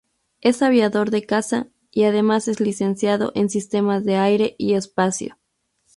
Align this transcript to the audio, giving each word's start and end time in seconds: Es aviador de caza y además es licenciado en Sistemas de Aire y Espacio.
Es 0.39 0.63
aviador 0.63 1.11
de 1.11 1.27
caza 1.27 1.67
y 1.91 2.05
además 2.05 2.47
es 2.47 2.59
licenciado 2.59 3.31
en 3.35 3.51
Sistemas 3.51 4.03
de 4.03 4.15
Aire 4.15 4.55
y 4.57 4.73
Espacio. 4.73 5.37